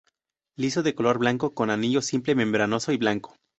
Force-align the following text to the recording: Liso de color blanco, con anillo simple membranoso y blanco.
Liso 0.57 0.81
de 0.81 0.95
color 0.95 1.19
blanco, 1.19 1.53
con 1.53 1.69
anillo 1.69 2.01
simple 2.01 2.33
membranoso 2.33 2.91
y 2.91 2.97
blanco. 2.97 3.35